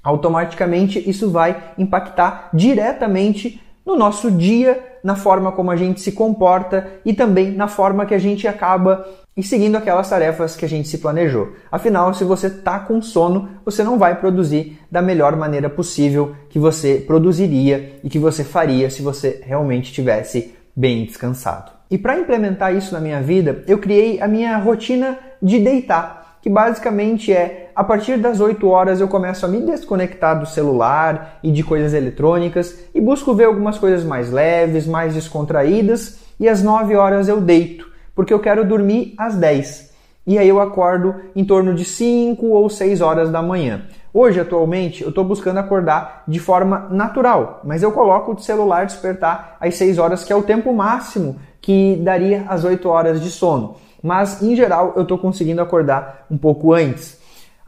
automaticamente 0.00 1.10
isso 1.10 1.28
vai 1.28 1.72
impactar 1.76 2.50
diretamente 2.54 3.60
no 3.84 3.96
nosso 3.96 4.30
dia, 4.30 4.87
na 5.02 5.16
forma 5.16 5.52
como 5.52 5.70
a 5.70 5.76
gente 5.76 6.00
se 6.00 6.12
comporta 6.12 6.86
e 7.04 7.12
também 7.12 7.52
na 7.52 7.68
forma 7.68 8.06
que 8.06 8.14
a 8.14 8.18
gente 8.18 8.46
acaba 8.46 9.06
e 9.36 9.42
seguindo 9.42 9.76
aquelas 9.76 10.10
tarefas 10.10 10.56
que 10.56 10.64
a 10.64 10.68
gente 10.68 10.88
se 10.88 10.98
planejou. 10.98 11.52
Afinal, 11.70 12.12
se 12.12 12.24
você 12.24 12.48
está 12.48 12.80
com 12.80 13.00
sono, 13.00 13.48
você 13.64 13.84
não 13.84 13.96
vai 13.96 14.16
produzir 14.16 14.78
da 14.90 15.00
melhor 15.00 15.36
maneira 15.36 15.70
possível 15.70 16.34
que 16.50 16.58
você 16.58 17.04
produziria 17.06 18.00
e 18.02 18.08
que 18.08 18.18
você 18.18 18.42
faria 18.42 18.90
se 18.90 19.00
você 19.00 19.40
realmente 19.44 19.92
tivesse 19.92 20.54
bem 20.74 21.04
descansado. 21.04 21.70
E 21.90 21.96
para 21.96 22.18
implementar 22.18 22.74
isso 22.74 22.92
na 22.92 23.00
minha 23.00 23.22
vida, 23.22 23.62
eu 23.66 23.78
criei 23.78 24.20
a 24.20 24.26
minha 24.26 24.58
rotina 24.58 25.18
de 25.40 25.58
deitar 25.58 26.27
que 26.48 26.52
basicamente 26.54 27.30
é 27.30 27.70
a 27.76 27.84
partir 27.84 28.16
das 28.16 28.40
8 28.40 28.66
horas 28.66 29.02
eu 29.02 29.06
começo 29.06 29.44
a 29.44 29.48
me 29.50 29.60
desconectar 29.60 30.40
do 30.40 30.46
celular 30.46 31.38
e 31.42 31.52
de 31.52 31.62
coisas 31.62 31.92
eletrônicas 31.92 32.86
e 32.94 33.02
busco 33.02 33.34
ver 33.34 33.44
algumas 33.44 33.76
coisas 33.76 34.02
mais 34.02 34.32
leves, 34.32 34.86
mais 34.86 35.12
descontraídas 35.12 36.20
e 36.40 36.48
às 36.48 36.62
9 36.62 36.96
horas 36.96 37.28
eu 37.28 37.38
deito, 37.38 37.86
porque 38.14 38.32
eu 38.32 38.40
quero 38.40 38.64
dormir 38.64 39.12
às 39.18 39.36
10. 39.36 39.92
E 40.26 40.38
aí 40.38 40.48
eu 40.48 40.58
acordo 40.58 41.16
em 41.36 41.44
torno 41.44 41.74
de 41.74 41.84
5 41.84 42.46
ou 42.46 42.70
6 42.70 43.02
horas 43.02 43.30
da 43.30 43.42
manhã. 43.42 43.82
Hoje, 44.12 44.40
atualmente, 44.40 45.02
eu 45.02 45.10
estou 45.10 45.24
buscando 45.24 45.58
acordar 45.58 46.24
de 46.26 46.38
forma 46.38 46.88
natural, 46.90 47.60
mas 47.62 47.82
eu 47.82 47.92
coloco 47.92 48.32
o 48.32 48.38
celular 48.38 48.86
despertar 48.86 49.58
às 49.60 49.74
6 49.74 49.98
horas, 49.98 50.24
que 50.24 50.32
é 50.32 50.36
o 50.36 50.42
tempo 50.42 50.72
máximo 50.72 51.36
que 51.60 52.00
daria 52.02 52.46
às 52.48 52.64
8 52.64 52.88
horas 52.88 53.20
de 53.20 53.28
sono 53.30 53.76
mas 54.02 54.42
em 54.42 54.54
geral 54.54 54.92
eu 54.96 55.02
estou 55.02 55.18
conseguindo 55.18 55.60
acordar 55.60 56.26
um 56.30 56.36
pouco 56.36 56.72
antes. 56.72 57.18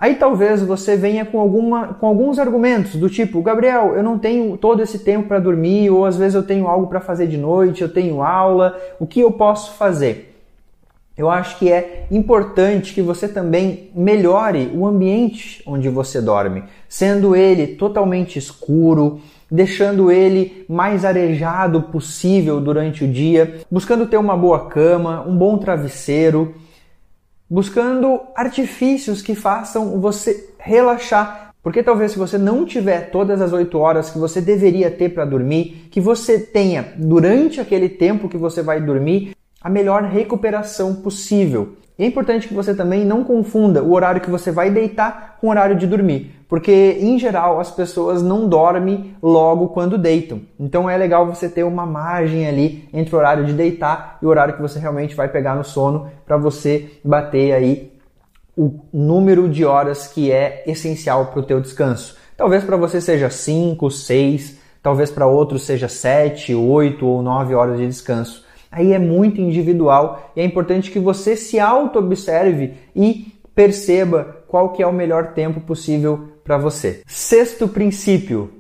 Aí 0.01 0.15
talvez 0.15 0.63
você 0.63 0.97
venha 0.97 1.27
com, 1.27 1.39
alguma, 1.39 1.89
com 1.89 2.07
alguns 2.07 2.39
argumentos 2.39 2.97
do 2.97 3.11
tipo, 3.11 3.43
Gabriel, 3.43 3.95
eu 3.95 4.03
não 4.03 4.19
tenho 4.19 4.57
todo 4.57 4.83
esse 4.83 5.01
tempo 5.01 5.29
para 5.29 5.39
dormir, 5.39 5.91
ou 5.91 6.07
às 6.07 6.17
vezes 6.17 6.35
eu 6.35 6.43
tenho 6.43 6.67
algo 6.67 6.87
para 6.87 7.01
fazer 7.01 7.27
de 7.27 7.37
noite, 7.37 7.83
eu 7.83 7.93
tenho 7.93 8.23
aula, 8.23 8.81
o 8.99 9.07
que 9.07 9.21
eu 9.21 9.31
posso 9.31 9.75
fazer? 9.75 10.31
Eu 11.19 11.29
acho 11.29 11.59
que 11.59 11.71
é 11.71 12.07
importante 12.11 12.95
que 12.95 13.03
você 13.03 13.29
também 13.29 13.91
melhore 13.95 14.71
o 14.75 14.87
ambiente 14.87 15.63
onde 15.67 15.91
você 15.91 16.19
dorme, 16.19 16.65
sendo 16.89 17.37
ele 17.37 17.67
totalmente 17.67 18.39
escuro, 18.39 19.21
deixando 19.51 20.11
ele 20.11 20.65
mais 20.69 21.05
arejado 21.05 21.83
possível 21.83 22.61
durante 22.61 23.05
o 23.05 23.09
dia, 23.09 23.61
buscando 23.71 24.07
ter 24.07 24.17
uma 24.17 24.37
boa 24.37 24.69
cama, 24.69 25.27
um 25.27 25.37
bom 25.37 25.59
travesseiro, 25.59 26.55
buscando 27.49 28.21
artifícios 28.37 29.21
que 29.21 29.35
façam 29.35 30.01
você 30.01 30.55
relaxar. 30.59 31.53
Porque 31.63 31.83
talvez 31.83 32.13
se 32.13 32.19
você 32.19 32.39
não 32.39 32.65
tiver 32.65 33.11
todas 33.11 33.43
as 33.43 33.53
8 33.53 33.77
horas 33.77 34.11
que 34.11 34.19
você 34.19 34.41
deveria 34.41 34.91
ter 34.91 35.11
para 35.11 35.27
dormir, 35.27 35.89
que 35.91 36.01
você 36.01 36.39
tenha 36.39 36.95
durante 36.97 37.61
aquele 37.61 37.89
tempo 37.89 38.29
que 38.29 38.39
você 38.39 38.63
vai 38.63 38.81
dormir 38.81 39.33
a 39.61 39.69
melhor 39.69 40.05
recuperação 40.05 40.95
possível. 40.95 41.77
É 42.01 42.07
importante 42.07 42.49
que 42.49 42.55
você 42.55 42.75
também 42.75 43.05
não 43.05 43.23
confunda 43.23 43.83
o 43.83 43.93
horário 43.93 44.23
que 44.23 44.31
você 44.31 44.51
vai 44.51 44.71
deitar 44.71 45.37
com 45.39 45.49
o 45.49 45.51
horário 45.51 45.77
de 45.77 45.87
dormir, 45.87 46.35
porque 46.49 46.97
em 46.99 47.19
geral 47.19 47.61
as 47.61 47.71
pessoas 47.71 48.23
não 48.23 48.49
dormem 48.49 49.15
logo 49.23 49.69
quando 49.69 49.99
deitam. 49.99 50.41
Então 50.59 50.89
é 50.89 50.97
legal 50.97 51.27
você 51.27 51.47
ter 51.47 51.63
uma 51.63 51.85
margem 51.85 52.49
ali 52.49 52.89
entre 52.91 53.15
o 53.15 53.19
horário 53.19 53.45
de 53.45 53.53
deitar 53.53 54.17
e 54.23 54.25
o 54.25 54.31
horário 54.31 54.55
que 54.55 54.63
você 54.63 54.79
realmente 54.79 55.15
vai 55.15 55.29
pegar 55.29 55.55
no 55.55 55.63
sono 55.63 56.11
para 56.25 56.39
você 56.39 56.91
bater 57.05 57.53
aí 57.53 57.93
o 58.57 58.81
número 58.91 59.47
de 59.47 59.67
horas 59.67 60.07
que 60.07 60.33
é 60.33 60.65
essencial 60.67 61.27
para 61.27 61.41
o 61.41 61.45
teu 61.45 61.61
descanso. 61.61 62.17
Talvez 62.35 62.65
para 62.65 62.79
você 62.79 62.99
seja 62.99 63.29
5, 63.29 63.91
6, 63.91 64.59
talvez 64.83 65.11
para 65.11 65.27
outros 65.27 65.67
seja 65.67 65.87
7, 65.87 66.55
8 66.55 67.07
ou 67.07 67.21
9 67.21 67.55
horas 67.55 67.77
de 67.77 67.87
descanso. 67.87 68.49
Aí 68.71 68.93
é 68.93 68.99
muito 68.99 69.41
individual 69.41 70.33
e 70.37 70.41
é 70.41 70.45
importante 70.45 70.91
que 70.91 70.99
você 70.99 71.37
se 71.37 71.59
auto-observe 71.59 72.75
e 72.95 73.35
perceba 73.55 74.45
qual 74.47 74.71
que 74.71 74.83
é 74.83 74.87
o 74.87 74.93
melhor 74.93 75.33
tempo 75.35 75.61
possível 75.61 76.29
para 76.45 76.57
você. 76.57 77.03
Sexto 77.07 77.67
princípio: 77.67 78.51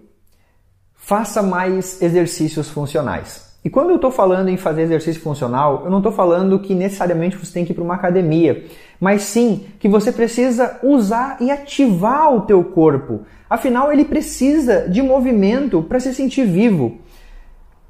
faça 0.95 1.43
mais 1.43 2.03
exercícios 2.03 2.69
funcionais. 2.69 3.51
E 3.65 3.69
quando 3.69 3.91
eu 3.91 3.97
estou 3.97 4.11
falando 4.11 4.49
em 4.49 4.57
fazer 4.57 4.83
exercício 4.83 5.21
funcional, 5.21 5.83
eu 5.85 5.91
não 5.91 5.99
estou 5.99 6.13
falando 6.13 6.59
que 6.59 6.75
necessariamente 6.75 7.37
você 7.37 7.53
tem 7.53 7.65
que 7.65 7.73
ir 7.73 7.75
para 7.75 7.85
uma 7.85 7.95
academia, 7.95 8.65
mas 8.99 9.23
sim 9.23 9.67
que 9.79 9.87
você 9.87 10.11
precisa 10.11 10.79
usar 10.83 11.37
e 11.41 11.51
ativar 11.51 12.35
o 12.35 12.43
teu 12.43 12.65
corpo. 12.65 13.21
Afinal, 13.51 13.93
ele 13.93 14.05
precisa 14.05 14.89
de 14.89 15.03
movimento 15.03 15.83
para 15.83 16.01
se 16.01 16.15
sentir 16.15 16.47
vivo. 16.47 17.01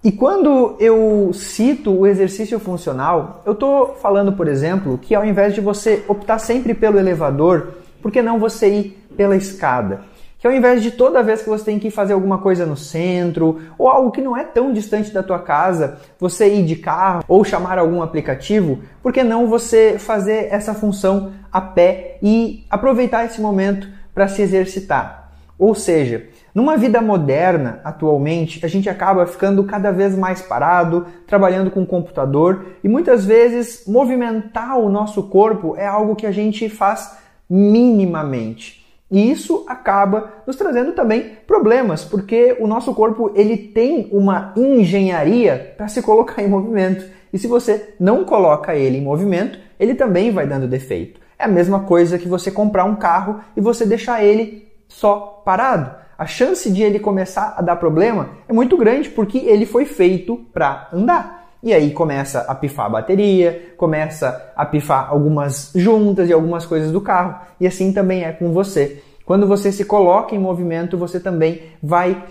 E 0.03 0.11
quando 0.11 0.77
eu 0.81 1.31
cito 1.35 1.93
o 1.93 2.07
exercício 2.07 2.59
funcional, 2.59 3.43
eu 3.45 3.53
estou 3.53 3.99
falando, 4.01 4.33
por 4.33 4.49
exemplo, 4.49 4.97
que 4.97 5.15
ao 5.15 5.27
invés 5.27 5.55
de 5.55 5.61
você 5.61 6.03
optar 6.09 6.39
sempre 6.39 6.73
pelo 6.73 6.99
elevador, 6.99 7.75
por 8.01 8.11
que 8.11 8.23
não 8.23 8.39
você 8.39 8.69
ir 8.71 9.07
pela 9.15 9.37
escada? 9.37 10.01
Que 10.39 10.47
ao 10.47 10.55
invés 10.55 10.83
de 10.83 10.91
toda 10.91 11.23
vez 11.23 11.43
que 11.43 11.51
você 11.51 11.67
tem 11.67 11.79
que 11.79 11.91
fazer 11.91 12.15
alguma 12.15 12.39
coisa 12.39 12.65
no 12.65 12.79
centro, 12.79 13.61
ou 13.77 13.89
algo 13.89 14.11
que 14.11 14.23
não 14.23 14.35
é 14.35 14.43
tão 14.43 14.73
distante 14.73 15.13
da 15.13 15.23
tua 15.23 15.39
casa, 15.39 15.99
você 16.19 16.49
ir 16.49 16.65
de 16.65 16.77
carro 16.77 17.23
ou 17.29 17.45
chamar 17.45 17.79
algum 17.79 18.01
aplicativo, 18.01 18.79
por 19.03 19.13
que 19.13 19.23
não 19.23 19.49
você 19.49 19.99
fazer 19.99 20.49
essa 20.51 20.73
função 20.73 21.33
a 21.53 21.61
pé 21.61 22.17
e 22.23 22.65
aproveitar 22.71 23.27
esse 23.27 23.39
momento 23.39 23.87
para 24.15 24.29
se 24.29 24.41
exercitar? 24.41 25.31
Ou 25.59 25.75
seja, 25.75 26.27
numa 26.55 26.77
vida 26.77 27.01
moderna, 27.01 27.81
atualmente, 27.85 28.65
a 28.65 28.69
gente 28.69 28.89
acaba 28.89 29.27
ficando 29.27 29.63
cada 29.65 29.93
vez 29.93 30.17
mais 30.17 30.43
parado, 30.43 31.07
trabalhando 31.27 31.71
com 31.71 31.83
o 31.83 31.87
computador 31.87 32.67
e 32.83 32.89
muitas 32.89 33.25
vezes 33.25 33.85
movimentar 33.87 34.79
o 34.79 34.89
nosso 34.89 35.23
corpo 35.25 35.77
é 35.77 35.87
algo 35.87 36.17
que 36.17 36.27
a 36.27 36.33
gente 36.33 36.69
faz 36.69 37.17
minimamente. 37.49 38.81
E 39.11 39.31
isso 39.31 39.65
acaba 39.69 40.33
nos 40.47 40.57
trazendo 40.57 40.93
também 40.93 41.37
problemas, 41.47 42.05
porque 42.05 42.57
o 42.61 42.67
nosso 42.67 42.95
corpo 42.95 43.33
ele 43.35 43.57
tem 43.57 44.09
uma 44.13 44.53
engenharia 44.57 45.75
para 45.77 45.89
se 45.89 46.01
colocar 46.03 46.43
em 46.43 46.49
movimento. 46.49 47.05
E 47.33 47.39
se 47.39 47.47
você 47.47 47.95
não 47.99 48.25
coloca 48.25 48.75
ele 48.75 48.99
em 48.99 49.03
movimento, 49.03 49.59
ele 49.79 49.95
também 49.95 50.31
vai 50.31 50.47
dando 50.47 50.69
defeito. 50.69 51.21
É 51.39 51.45
a 51.45 51.49
mesma 51.49 51.81
coisa 51.81 52.19
que 52.19 52.29
você 52.29 52.51
comprar 52.51 52.85
um 52.85 52.97
carro 52.97 53.41
e 53.57 53.61
você 53.61 53.85
deixar 53.87 54.23
ele 54.23 54.69
só 54.89 55.43
parado 55.45 56.01
a 56.21 56.27
chance 56.27 56.71
de 56.71 56.83
ele 56.83 56.99
começar 56.99 57.55
a 57.57 57.63
dar 57.63 57.77
problema 57.77 58.29
é 58.47 58.53
muito 58.53 58.77
grande 58.77 59.09
porque 59.09 59.39
ele 59.39 59.65
foi 59.65 59.87
feito 59.87 60.37
para 60.53 60.87
andar. 60.93 61.49
E 61.63 61.73
aí 61.73 61.93
começa 61.93 62.41
a 62.41 62.55
pifar 62.55 62.85
a 62.85 62.91
bateria, 62.91 63.73
começa 63.79 64.53
a 64.55 64.67
pifar 64.67 65.09
algumas 65.09 65.73
juntas 65.75 66.29
e 66.29 66.33
algumas 66.35 66.67
coisas 66.67 66.93
do 66.93 67.01
carro. 67.01 67.41
E 67.59 67.67
assim 67.67 67.91
também 67.91 68.23
é 68.23 68.33
com 68.33 68.53
você. 68.53 69.03
Quando 69.25 69.47
você 69.47 69.73
se 69.73 69.83
coloca 69.87 70.35
em 70.35 70.39
movimento, 70.39 70.99
você 70.99 71.19
também 71.19 71.63
vai 71.83 72.23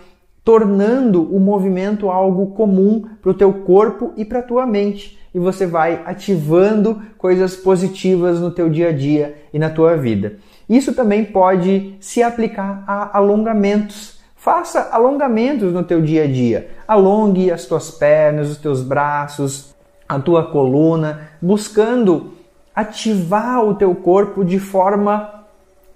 tornando 0.43 1.24
o 1.24 1.39
movimento 1.39 2.12
algo 2.12 2.51
comum 2.51 3.08
para 3.19 3.31
o 3.31 3.34
teu 3.34 3.51
corpo 3.51 4.13
e 4.15 4.24
para 4.24 4.38
a 4.38 4.43
tua 4.43 4.67
mente. 4.67 5.17
E 5.34 5.39
você 5.39 5.65
vai 5.65 6.03
ativando 6.05 7.01
coisas 7.17 7.55
positivas 7.55 8.39
no 8.39 8.51
teu 8.51 8.69
dia 8.69 8.89
a 8.89 8.91
dia 8.91 9.36
e 9.51 9.58
na 9.58 9.72
tua 9.72 9.98
vida. 9.98 10.38
Isso 10.70 10.94
também 10.94 11.26
pode 11.26 11.96
se 12.00 12.22
aplicar 12.22 12.84
a 12.86 13.18
alongamentos. 13.18 14.20
Faça 14.36 14.90
alongamentos 14.92 15.74
no 15.74 15.84
teu 15.84 16.00
dia 16.00 16.26
a 16.26 16.28
dia. 16.28 16.70
Alongue 16.88 17.52
as 17.52 17.66
tuas 17.66 17.90
pernas, 17.90 18.52
os 18.52 18.58
teus 18.58 18.84
braços, 18.84 19.74
a 20.08 20.20
tua 20.20 20.52
coluna, 20.52 21.30
buscando 21.42 22.34
ativar 22.76 23.66
o 23.66 23.74
teu 23.74 23.94
corpo 23.96 24.46
de 24.46 24.60
forma 24.60 25.46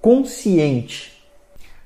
consciente. 0.01 1.23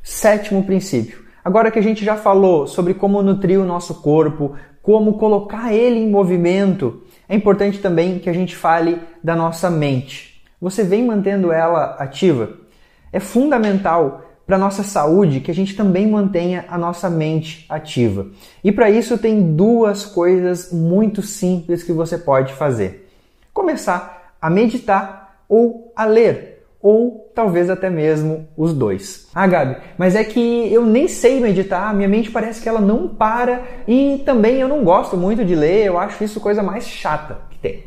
Sétimo 0.01 0.63
princípio. 0.63 1.25
Agora 1.44 1.70
que 1.70 1.79
a 1.79 1.84
gente 1.84 2.03
já 2.03 2.15
falou 2.15 2.65
sobre 2.67 2.94
como 2.94 3.22
nutrir 3.22 3.60
o 3.60 3.65
nosso 3.65 4.01
corpo, 4.01 4.56
como 4.82 5.17
colocar 5.17 5.74
ele 5.74 6.00
em 6.00 6.10
movimento, 6.10 7.03
é 7.27 7.36
importante 7.36 7.79
também 7.79 8.20
que 8.20 8.29
a 8.29 8.34
gente 8.34 8.56
fale 8.56 9.00
da 9.22 9.36
nossa 9.36 9.70
mente. 9.70 10.41
Você 10.60 10.84
vem 10.84 11.06
mantendo 11.06 11.51
ela 11.51 11.96
ativa? 12.00 12.66
É 13.11 13.19
fundamental 13.19 14.23
para 14.47 14.57
nossa 14.57 14.81
saúde 14.81 15.41
que 15.41 15.51
a 15.51 15.53
gente 15.53 15.75
também 15.75 16.09
mantenha 16.09 16.65
a 16.69 16.77
nossa 16.77 17.09
mente 17.09 17.65
ativa. 17.67 18.27
E 18.63 18.71
para 18.71 18.89
isso 18.89 19.17
tem 19.17 19.55
duas 19.55 20.05
coisas 20.05 20.71
muito 20.71 21.21
simples 21.21 21.83
que 21.83 21.91
você 21.91 22.17
pode 22.17 22.53
fazer. 22.53 23.09
Começar 23.53 24.35
a 24.41 24.49
meditar 24.49 25.43
ou 25.49 25.91
a 25.95 26.05
ler, 26.05 26.65
ou 26.81 27.29
talvez 27.35 27.69
até 27.69 27.89
mesmo 27.89 28.47
os 28.55 28.73
dois. 28.73 29.27
Ah, 29.35 29.47
Gabi, 29.47 29.77
mas 29.97 30.15
é 30.15 30.23
que 30.23 30.71
eu 30.71 30.85
nem 30.85 31.07
sei 31.07 31.39
meditar, 31.39 31.93
minha 31.93 32.07
mente 32.07 32.31
parece 32.31 32.61
que 32.61 32.69
ela 32.69 32.79
não 32.79 33.07
para 33.09 33.61
e 33.87 34.21
também 34.25 34.61
eu 34.61 34.67
não 34.69 34.83
gosto 34.83 35.17
muito 35.17 35.43
de 35.43 35.55
ler, 35.55 35.85
eu 35.85 35.97
acho 35.97 36.23
isso 36.23 36.39
coisa 36.39 36.63
mais 36.63 36.87
chata 36.87 37.39
que 37.49 37.57
tem. 37.57 37.83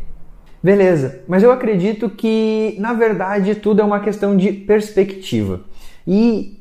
Beleza, 0.63 1.23
mas 1.27 1.43
eu 1.43 1.51
acredito 1.51 2.11
que 2.11 2.77
na 2.79 2.93
verdade 2.93 3.55
tudo 3.55 3.81
é 3.81 3.85
uma 3.85 4.01
questão 4.01 4.37
de 4.37 4.53
perspectiva. 4.53 5.63
E 6.07 6.61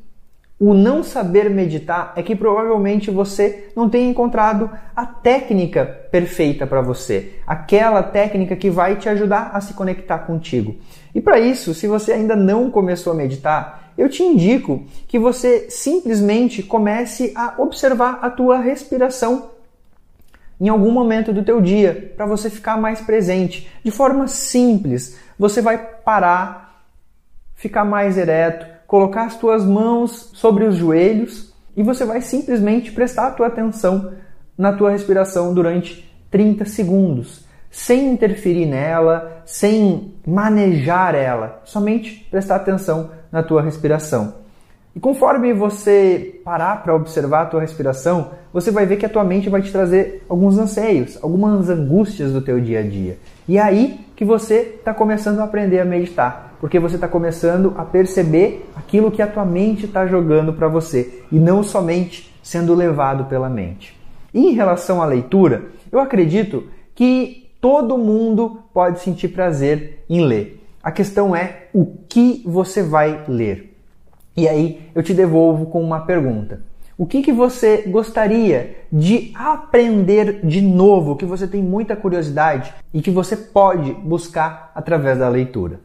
o 0.58 0.74
não 0.74 1.04
saber 1.04 1.50
meditar 1.50 2.14
é 2.16 2.24
que 2.24 2.36
provavelmente 2.36 3.10
você 3.10 3.70
não 3.76 3.90
tenha 3.90 4.10
encontrado 4.10 4.70
a 4.96 5.06
técnica 5.06 5.86
perfeita 6.12 6.68
para 6.68 6.82
você, 6.82 7.34
aquela 7.48 8.04
técnica 8.04 8.56
que 8.56 8.70
vai 8.70 8.98
te 8.98 9.08
ajudar 9.10 9.52
a 9.54 9.62
se 9.62 9.74
conectar 9.74 10.20
contigo. 10.20 10.76
E 11.16 11.22
para 11.22 11.40
isso, 11.40 11.74
se 11.74 11.88
você 11.88 12.14
ainda 12.14 12.36
não 12.36 12.70
começou 12.70 13.14
a 13.14 13.16
meditar, 13.16 13.94
eu 13.98 14.08
te 14.08 14.24
indico 14.24 14.84
que 15.08 15.20
você 15.20 15.68
simplesmente 15.70 16.64
comece 16.64 17.34
a 17.36 17.56
observar 17.58 18.20
a 18.22 18.30
tua 18.30 18.60
respiração 18.60 19.52
em 20.60 20.68
algum 20.68 20.92
momento 20.92 21.32
do 21.32 21.44
teu 21.44 21.62
dia, 21.62 22.14
para 22.18 22.26
você 22.26 22.50
ficar 22.50 22.78
mais 22.78 23.00
presente, 23.00 23.70
de 23.84 23.92
forma 23.92 24.28
simples. 24.28 25.18
Você 25.38 25.62
vai 25.62 25.78
parar, 25.78 26.84
ficar 27.56 27.86
mais 27.86 28.18
ereto, 28.18 28.66
colocar 28.86 29.26
as 29.26 29.38
tuas 29.38 29.64
mãos 29.64 30.32
sobre 30.34 30.66
os 30.66 30.76
joelhos 30.76 31.54
e 31.78 31.84
você 31.84 32.04
vai 32.04 32.22
simplesmente 32.22 32.92
prestar 32.92 33.28
a 33.28 33.32
tua 33.32 33.48
atenção 33.48 34.14
na 34.58 34.74
tua 34.74 34.92
respiração 34.92 35.54
durante 35.54 36.12
30 36.30 36.66
segundos, 36.66 37.46
sem 37.72 38.12
interferir 38.12 38.66
nela, 38.66 39.42
sem 39.46 40.16
manejar 40.28 41.16
ela, 41.16 41.62
somente 41.64 42.28
prestar 42.30 42.58
atenção 42.58 43.12
na 43.32 43.42
tua 43.42 43.62
respiração. 43.62 44.39
E 45.00 45.02
conforme 45.02 45.54
você 45.54 46.42
parar 46.44 46.84
para 46.84 46.94
observar 46.94 47.44
a 47.44 47.46
tua 47.46 47.62
respiração, 47.62 48.32
você 48.52 48.70
vai 48.70 48.86
ver 48.86 48.98
que 48.98 49.06
a 49.06 49.10
tua 49.10 49.24
mente 49.24 49.48
vai 49.48 49.62
te 49.62 49.72
trazer 49.72 50.26
alguns 50.28 50.58
anseios, 50.58 51.18
algumas 51.24 51.70
angústias 51.70 52.34
do 52.34 52.42
teu 52.42 52.60
dia 52.60 52.82
a 52.82 52.84
dia. 52.84 53.18
E 53.48 53.58
é 53.58 53.62
aí 53.62 54.02
que 54.14 54.26
você 54.26 54.76
está 54.78 54.94
começando 54.94 55.40
a 55.40 55.46
aprender 55.46 55.80
a 55.80 55.86
meditar, 55.86 56.54
porque 56.60 56.78
você 56.78 56.96
está 56.96 57.08
começando 57.08 57.74
a 57.78 57.86
perceber 57.86 58.70
aquilo 58.76 59.10
que 59.10 59.22
a 59.22 59.28
tua 59.28 59.46
mente 59.46 59.86
está 59.86 60.06
jogando 60.06 60.52
para 60.52 60.68
você 60.68 61.24
e 61.32 61.40
não 61.40 61.64
somente 61.64 62.36
sendo 62.44 62.76
levado 62.76 63.24
pela 63.24 63.50
mente. 63.50 63.98
E 64.34 64.48
em 64.48 64.52
relação 64.52 65.02
à 65.02 65.06
leitura, 65.06 65.64
eu 65.90 66.02
acredito 66.02 66.66
que 66.94 67.50
todo 67.62 67.98
mundo 67.98 68.64
pode 68.74 69.00
sentir 69.00 69.30
prazer 69.30 70.04
em 70.10 70.26
ler. 70.26 70.62
A 70.84 70.92
questão 70.92 71.34
é 71.34 71.68
o 71.74 71.86
que 72.10 72.44
você 72.46 72.84
vai 72.84 73.24
ler. 73.30 73.69
E 74.40 74.48
aí 74.48 74.80
eu 74.96 75.04
te 75.04 75.14
devolvo 75.14 75.66
com 75.66 75.84
uma 75.84 76.00
pergunta. 76.06 76.62
O 76.98 77.06
que, 77.06 77.22
que 77.22 77.34
você 77.34 77.84
gostaria 77.88 78.78
de 78.90 79.34
aprender 79.36 80.40
de 80.46 80.62
novo, 80.62 81.18
que 81.18 81.26
você 81.26 81.46
tem 81.46 81.62
muita 81.62 81.94
curiosidade 81.94 82.74
e 82.94 83.02
que 83.02 83.12
você 83.12 83.36
pode 83.36 83.92
buscar 83.92 84.72
através 84.74 85.20
da 85.20 85.28
leitura? 85.28 85.82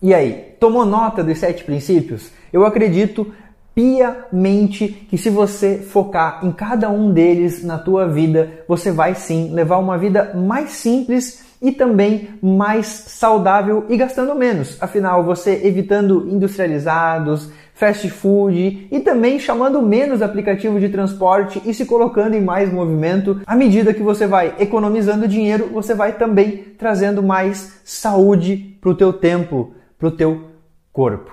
E 0.00 0.14
aí, 0.14 0.54
tomou 0.60 0.86
nota 0.86 1.24
dos 1.24 1.38
sete 1.38 1.64
princípios? 1.64 2.30
Eu 2.52 2.64
acredito 2.64 3.32
piamente 3.74 4.88
que 5.10 5.18
se 5.18 5.28
você 5.28 5.78
focar 5.78 6.44
em 6.44 6.52
cada 6.52 6.88
um 6.88 7.12
deles 7.12 7.64
na 7.64 7.76
tua 7.76 8.08
vida, 8.08 8.64
você 8.68 8.92
vai 8.92 9.16
sim 9.16 9.52
levar 9.52 9.78
uma 9.78 9.98
vida 9.98 10.32
mais 10.32 10.70
simples 10.70 11.44
e 11.66 11.72
também 11.72 12.28
mais 12.40 12.86
saudável 12.86 13.86
e 13.88 13.96
gastando 13.96 14.36
menos. 14.36 14.80
Afinal, 14.80 15.24
você 15.24 15.62
evitando 15.64 16.28
industrializados, 16.30 17.50
fast 17.74 18.08
food 18.08 18.86
e 18.88 19.00
também 19.00 19.40
chamando 19.40 19.82
menos 19.82 20.22
aplicativo 20.22 20.78
de 20.78 20.88
transporte 20.88 21.60
e 21.66 21.74
se 21.74 21.84
colocando 21.84 22.34
em 22.34 22.40
mais 22.40 22.72
movimento. 22.72 23.40
À 23.44 23.56
medida 23.56 23.92
que 23.92 24.02
você 24.02 24.28
vai 24.28 24.54
economizando 24.60 25.26
dinheiro, 25.26 25.68
você 25.72 25.92
vai 25.92 26.12
também 26.12 26.58
trazendo 26.78 27.20
mais 27.20 27.80
saúde 27.84 28.78
para 28.80 28.90
o 28.90 28.94
teu 28.94 29.12
tempo, 29.12 29.74
para 29.98 30.06
o 30.06 30.12
teu 30.12 30.42
corpo. 30.92 31.32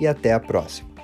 e 0.00 0.06
até 0.06 0.32
a 0.32 0.40
próxima. 0.40 0.95